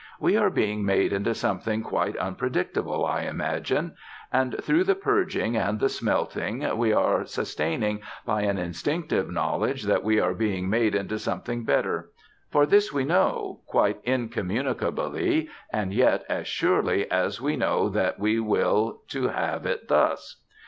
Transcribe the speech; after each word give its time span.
We 0.19 0.35
are 0.35 0.49
being 0.49 0.83
made 0.83 1.13
into 1.13 1.35
something 1.35 1.83
quite 1.83 2.17
unpredictable, 2.17 3.05
I 3.05 3.21
imagine: 3.25 3.93
and 4.33 4.55
through 4.63 4.83
the 4.85 4.95
purging 4.95 5.55
and 5.55 5.79
the 5.79 5.89
smelting, 5.89 6.75
we 6.75 6.91
are 6.91 7.23
sustained 7.27 7.99
by 8.25 8.41
an 8.41 8.57
instinctive 8.57 9.29
knowledge 9.29 9.83
that 9.83 10.03
we 10.03 10.19
are 10.19 10.33
being 10.33 10.67
made 10.71 10.95
into 10.95 11.19
something 11.19 11.65
better. 11.65 12.09
For 12.49 12.65
this 12.65 12.91
we 12.91 13.03
know, 13.05 13.61
quite 13.67 13.99
incommunicably, 14.03 15.49
and 15.71 15.93
yet 15.93 16.25
as 16.27 16.47
surely 16.47 17.05
as 17.11 17.39
we 17.39 17.55
know 17.55 17.87
that 17.89 18.17
we 18.19 18.39
will 18.39 19.03
to 19.09 19.27
have 19.27 19.67
it 19.67 19.87
thus. 19.87 20.37